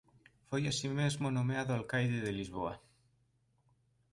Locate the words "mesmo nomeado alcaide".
1.01-2.19